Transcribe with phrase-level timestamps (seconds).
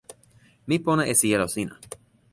[0.67, 1.75] mi pona e sijelo sina.